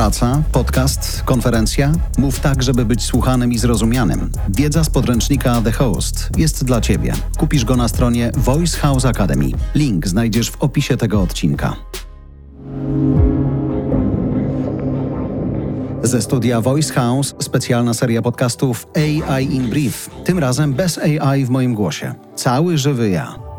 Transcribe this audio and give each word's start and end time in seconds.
Praca, 0.00 0.42
podcast, 0.52 1.22
konferencja? 1.24 1.92
Mów 2.18 2.40
tak, 2.40 2.62
żeby 2.62 2.84
być 2.84 3.02
słuchanym 3.02 3.52
i 3.52 3.58
zrozumianym. 3.58 4.30
Wiedza 4.48 4.84
z 4.84 4.90
podręcznika 4.90 5.60
The 5.64 5.72
Host 5.72 6.30
jest 6.36 6.64
dla 6.64 6.80
Ciebie. 6.80 7.12
Kupisz 7.38 7.64
go 7.64 7.76
na 7.76 7.88
stronie 7.88 8.32
Voice 8.36 8.78
House 8.78 9.04
Academy. 9.04 9.50
Link 9.74 10.08
znajdziesz 10.08 10.50
w 10.50 10.62
opisie 10.62 10.96
tego 10.96 11.22
odcinka. 11.22 11.76
Ze 16.02 16.22
studia 16.22 16.60
Voice 16.60 16.94
House 16.94 17.34
specjalna 17.40 17.94
seria 17.94 18.22
podcastów 18.22 18.86
AI 18.94 19.54
in 19.54 19.70
Brief. 19.70 20.10
Tym 20.24 20.38
razem 20.38 20.74
bez 20.74 20.98
AI 20.98 21.44
w 21.44 21.50
moim 21.50 21.74
głosie. 21.74 22.14
Cały 22.34 22.78
żywy 22.78 23.10
ja. 23.10 23.49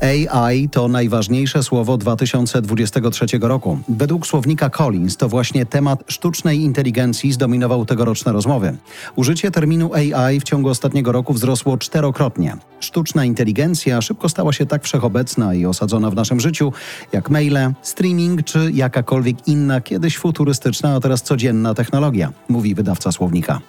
AI 0.00 0.68
to 0.68 0.88
najważniejsze 0.88 1.62
słowo 1.62 1.96
2023 1.96 3.26
roku. 3.40 3.78
Według 3.88 4.26
słownika 4.26 4.70
Collins 4.70 5.16
to 5.16 5.28
właśnie 5.28 5.66
temat 5.66 6.04
sztucznej 6.06 6.60
inteligencji 6.60 7.32
zdominował 7.32 7.86
tegoroczne 7.86 8.32
rozmowy. 8.32 8.76
Użycie 9.16 9.50
terminu 9.50 9.90
AI 9.94 10.40
w 10.40 10.42
ciągu 10.44 10.68
ostatniego 10.68 11.12
roku 11.12 11.32
wzrosło 11.32 11.78
czterokrotnie. 11.78 12.56
Sztuczna 12.80 13.24
inteligencja 13.24 14.00
szybko 14.00 14.28
stała 14.28 14.52
się 14.52 14.66
tak 14.66 14.84
wszechobecna 14.84 15.54
i 15.54 15.66
osadzona 15.66 16.10
w 16.10 16.14
naszym 16.14 16.40
życiu, 16.40 16.72
jak 17.12 17.30
maile, 17.30 17.72
streaming 17.82 18.44
czy 18.44 18.70
jakakolwiek 18.74 19.48
inna, 19.48 19.80
kiedyś 19.80 20.18
futurystyczna, 20.18 20.94
a 20.94 21.00
teraz 21.00 21.22
codzienna 21.22 21.74
technologia, 21.74 22.32
mówi 22.48 22.74
wydawca 22.74 23.12
słownika. 23.12 23.60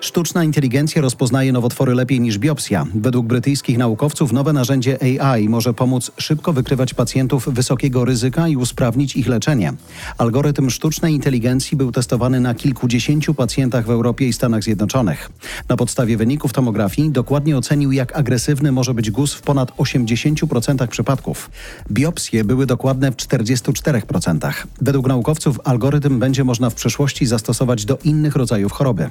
Sztuczna 0.00 0.44
inteligencja 0.44 1.02
rozpoznaje 1.02 1.52
nowotwory 1.52 1.94
lepiej 1.94 2.20
niż 2.20 2.38
biopsja. 2.38 2.86
Według 2.94 3.26
brytyjskich 3.26 3.78
naukowców 3.78 4.32
nowe 4.32 4.52
narzędzie 4.52 4.98
AI 5.20 5.48
może 5.48 5.74
pomóc 5.74 6.10
szybko 6.18 6.52
wykrywać 6.52 6.94
pacjentów 6.94 7.48
wysokiego 7.48 8.04
ryzyka 8.04 8.48
i 8.48 8.56
usprawnić 8.56 9.16
ich 9.16 9.28
leczenie. 9.28 9.72
Algorytm 10.18 10.70
sztucznej 10.70 11.14
inteligencji 11.14 11.76
był 11.76 11.92
testowany 11.92 12.40
na 12.40 12.54
kilkudziesięciu 12.54 13.34
pacjentach 13.34 13.86
w 13.86 13.90
Europie 13.90 14.28
i 14.28 14.32
Stanach 14.32 14.62
Zjednoczonych. 14.62 15.30
Na 15.68 15.76
podstawie 15.76 16.16
wyników 16.16 16.52
tomografii 16.52 17.10
dokładnie 17.10 17.56
ocenił, 17.56 17.92
jak 17.92 18.16
agresywny 18.16 18.72
może 18.72 18.94
być 18.94 19.10
guz 19.10 19.34
w 19.34 19.42
ponad 19.42 19.76
80% 19.76 20.86
przypadków. 20.86 21.50
Biopsje 21.90 22.44
były 22.44 22.66
dokładne 22.66 23.12
w 23.12 23.16
44%. 23.16 24.52
Według 24.80 25.08
naukowców 25.08 25.60
algorytm 25.64 26.18
będzie 26.18 26.44
można 26.44 26.70
w 26.70 26.74
przyszłości 26.74 27.26
zastosować 27.26 27.84
do 27.84 27.98
innych 28.04 28.36
rodzajów 28.36 28.72
choroby. 28.72 29.10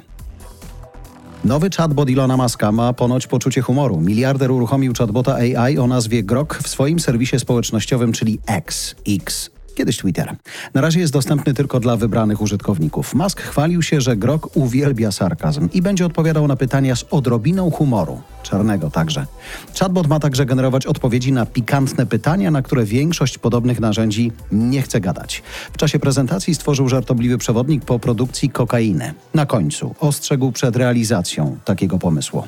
Nowy 1.44 1.70
chatbot 1.70 2.10
Ilona 2.10 2.36
Maska 2.36 2.72
ma 2.72 2.92
ponoć 2.92 3.26
poczucie 3.26 3.62
humoru. 3.62 4.00
Miliarder 4.00 4.50
uruchomił 4.50 4.92
chatbota 4.98 5.34
AI 5.34 5.78
o 5.78 5.86
nazwie 5.86 6.22
Grok 6.22 6.58
w 6.62 6.68
swoim 6.68 7.00
serwisie 7.00 7.38
społecznościowym, 7.38 8.12
czyli 8.12 8.38
X. 8.46 8.94
X 9.08 9.50
kiedyś 9.74 9.96
Twitter. 9.96 10.36
Na 10.74 10.80
razie 10.80 11.00
jest 11.00 11.12
dostępny 11.12 11.54
tylko 11.54 11.80
dla 11.80 11.96
wybranych 11.96 12.40
użytkowników. 12.40 13.14
Musk 13.14 13.40
chwalił 13.40 13.82
się, 13.82 14.00
że 14.00 14.16
Grok 14.16 14.56
uwielbia 14.56 15.12
sarkazm 15.12 15.68
i 15.74 15.82
będzie 15.82 16.06
odpowiadał 16.06 16.48
na 16.48 16.56
pytania 16.56 16.96
z 16.96 17.04
odrobiną 17.10 17.70
humoru, 17.70 18.20
czarnego 18.42 18.90
także. 18.90 19.26
Chatbot 19.78 20.06
ma 20.06 20.20
także 20.20 20.46
generować 20.46 20.86
odpowiedzi 20.86 21.32
na 21.32 21.46
pikantne 21.46 22.06
pytania, 22.06 22.50
na 22.50 22.62
które 22.62 22.84
większość 22.84 23.38
podobnych 23.38 23.80
narzędzi 23.80 24.32
nie 24.52 24.82
chce 24.82 25.00
gadać. 25.00 25.42
W 25.72 25.76
czasie 25.76 25.98
prezentacji 25.98 26.54
stworzył 26.54 26.88
żartobliwy 26.88 27.38
przewodnik 27.38 27.84
po 27.84 27.98
produkcji 27.98 28.50
kokainy. 28.50 29.14
Na 29.34 29.46
końcu 29.46 29.94
ostrzegł 30.00 30.52
przed 30.52 30.76
realizacją 30.76 31.56
takiego 31.64 31.98
pomysłu. 31.98 32.44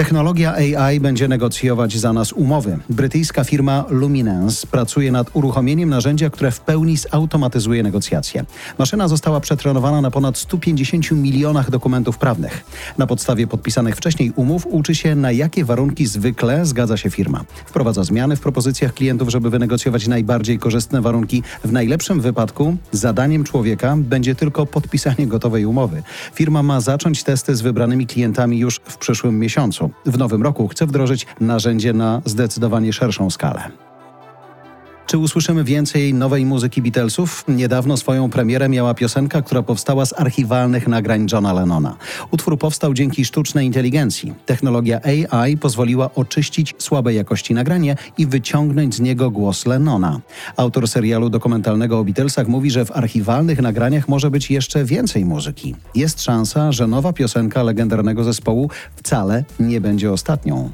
Technologia 0.00 0.54
AI 0.54 1.00
będzie 1.00 1.28
negocjować 1.28 1.98
za 1.98 2.12
nas 2.12 2.32
umowy. 2.32 2.78
Brytyjska 2.90 3.44
firma 3.44 3.84
Luminance 3.90 4.66
pracuje 4.66 5.12
nad 5.12 5.30
uruchomieniem 5.32 5.88
narzędzia, 5.88 6.30
które 6.30 6.50
w 6.50 6.60
pełni 6.60 6.96
zautomatyzuje 6.96 7.82
negocjacje. 7.82 8.44
Maszyna 8.78 9.08
została 9.08 9.40
przetrenowana 9.40 10.00
na 10.00 10.10
ponad 10.10 10.38
150 10.38 11.10
milionach 11.10 11.70
dokumentów 11.70 12.18
prawnych. 12.18 12.64
Na 12.98 13.06
podstawie 13.06 13.46
podpisanych 13.46 13.96
wcześniej 13.96 14.32
umów 14.36 14.66
uczy 14.66 14.94
się, 14.94 15.14
na 15.14 15.32
jakie 15.32 15.64
warunki 15.64 16.06
zwykle 16.06 16.66
zgadza 16.66 16.96
się 16.96 17.10
firma. 17.10 17.44
Wprowadza 17.66 18.04
zmiany 18.04 18.36
w 18.36 18.40
propozycjach 18.40 18.94
klientów, 18.94 19.28
żeby 19.28 19.50
wynegocjować 19.50 20.08
najbardziej 20.08 20.58
korzystne 20.58 21.00
warunki. 21.00 21.42
W 21.64 21.72
najlepszym 21.72 22.20
wypadku 22.20 22.76
zadaniem 22.92 23.44
człowieka 23.44 23.96
będzie 23.98 24.34
tylko 24.34 24.66
podpisanie 24.66 25.26
gotowej 25.26 25.66
umowy. 25.66 26.02
Firma 26.34 26.62
ma 26.62 26.80
zacząć 26.80 27.22
testy 27.22 27.56
z 27.56 27.60
wybranymi 27.60 28.06
klientami 28.06 28.58
już 28.58 28.80
w 28.84 28.96
przyszłym 28.96 29.38
miesiącu. 29.38 29.89
W 30.06 30.18
nowym 30.18 30.42
roku 30.42 30.68
chce 30.68 30.86
wdrożyć 30.86 31.26
narzędzie 31.40 31.92
na 31.92 32.22
zdecydowanie 32.24 32.92
szerszą 32.92 33.30
skalę. 33.30 33.89
Czy 35.10 35.18
usłyszymy 35.18 35.64
więcej 35.64 36.14
nowej 36.14 36.46
muzyki 36.46 36.82
Beatlesów? 36.82 37.44
Niedawno 37.48 37.96
swoją 37.96 38.30
premierę 38.30 38.68
miała 38.68 38.94
piosenka, 38.94 39.42
która 39.42 39.62
powstała 39.62 40.06
z 40.06 40.20
archiwalnych 40.20 40.88
nagrań 40.88 41.26
Johna 41.32 41.52
Lennona. 41.52 41.96
Utwór 42.30 42.58
powstał 42.58 42.94
dzięki 42.94 43.24
sztucznej 43.24 43.66
inteligencji. 43.66 44.34
Technologia 44.46 45.00
AI 45.02 45.56
pozwoliła 45.56 46.10
oczyścić 46.14 46.74
słabej 46.78 47.16
jakości 47.16 47.54
nagranie 47.54 47.96
i 48.18 48.26
wyciągnąć 48.26 48.94
z 48.94 49.00
niego 49.00 49.30
głos 49.30 49.66
Lennona. 49.66 50.20
Autor 50.56 50.88
serialu 50.88 51.30
dokumentalnego 51.30 51.98
o 51.98 52.04
Beatlesach 52.04 52.48
mówi, 52.48 52.70
że 52.70 52.84
w 52.84 52.92
archiwalnych 52.92 53.62
nagraniach 53.62 54.08
może 54.08 54.30
być 54.30 54.50
jeszcze 54.50 54.84
więcej 54.84 55.24
muzyki. 55.24 55.74
Jest 55.94 56.22
szansa, 56.22 56.72
że 56.72 56.86
nowa 56.86 57.12
piosenka 57.12 57.62
legendarnego 57.62 58.24
zespołu 58.24 58.70
wcale 58.96 59.44
nie 59.60 59.80
będzie 59.80 60.12
ostatnią. 60.12 60.70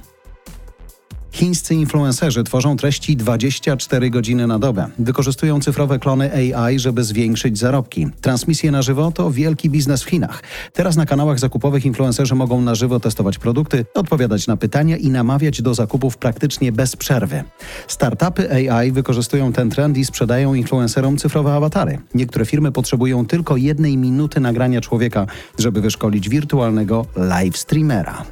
Chińscy 1.37 1.75
influencerzy 1.75 2.45
tworzą 2.45 2.77
treści 2.77 3.17
24 3.17 4.11
godziny 4.11 4.47
na 4.47 4.59
dobę. 4.59 4.87
Wykorzystują 4.99 5.61
cyfrowe 5.61 5.99
klony 5.99 6.55
AI, 6.55 6.79
żeby 6.79 7.05
zwiększyć 7.05 7.59
zarobki. 7.59 8.07
Transmisje 8.21 8.71
na 8.71 8.83
żywo 8.83 9.13
to 9.13 9.31
wielki 9.31 9.71
biznes 9.71 10.03
w 10.03 10.09
Chinach. 10.09 10.43
Teraz 10.73 10.97
na 10.97 11.07
kanałach 11.07 11.39
zakupowych 11.39 11.87
influencerzy 11.87 12.35
mogą 12.35 12.61
na 12.61 12.75
żywo 12.75 13.01
testować 13.01 13.39
produkty, 13.39 13.85
odpowiadać 13.95 14.47
na 14.47 14.57
pytania 14.57 14.97
i 14.97 15.11
namawiać 15.11 15.63
do 15.63 15.75
zakupów 15.75 16.19
praktycznie 16.19 16.73
bez 16.73 16.97
przerwy. 16.97 17.45
Startupy 17.89 18.71
AI 18.71 18.93
wykorzystują 18.93 19.53
ten 19.53 19.71
trend 19.71 19.99
i 19.99 20.05
sprzedają 20.05 20.55
influencerom 20.55 21.17
cyfrowe 21.17 21.53
awatary. 21.53 21.99
Niektóre 22.15 22.47
firmy 22.47 22.73
potrzebują 22.73 23.27
tylko 23.27 23.57
jednej 23.57 23.97
minuty 23.97 24.41
nagrania 24.41 24.81
człowieka, 24.81 25.27
żeby 25.59 25.81
wyszkolić 25.81 26.29
wirtualnego 26.29 27.07
live 27.17 27.57
streamera. 27.57 28.25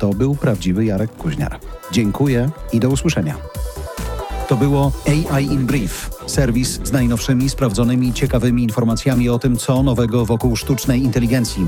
To 0.00 0.10
był 0.10 0.34
prawdziwy 0.34 0.84
Jarek 0.84 1.16
Kuźniar. 1.16 1.58
Dziękuję 1.92 2.50
i 2.72 2.80
do 2.80 2.88
usłyszenia. 2.88 3.36
To 4.48 4.56
było 4.56 4.92
AI 5.06 5.44
in 5.44 5.66
Brief, 5.66 6.10
serwis 6.26 6.80
z 6.84 6.92
najnowszymi, 6.92 7.50
sprawdzonymi, 7.50 8.12
ciekawymi 8.12 8.62
informacjami 8.62 9.28
o 9.28 9.38
tym, 9.38 9.56
co 9.56 9.82
nowego 9.82 10.26
wokół 10.26 10.56
sztucznej 10.56 11.02
inteligencji. 11.02 11.66